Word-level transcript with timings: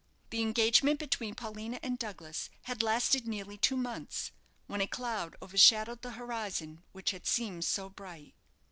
The 0.31 0.41
engagement 0.41 0.97
between 0.99 1.35
Paulina 1.35 1.79
and 1.83 1.99
Douglas 1.99 2.49
had 2.63 2.81
lasted 2.81 3.27
nearly 3.27 3.55
two 3.59 3.77
months, 3.77 4.31
when 4.65 4.81
a 4.81 4.87
cloud 4.87 5.35
overshadowed 5.43 6.01
the 6.01 6.13
horizon 6.13 6.81
which 6.91 7.11
had 7.11 7.27
seemed 7.27 7.65
so 7.65 7.87
bright. 7.87 8.33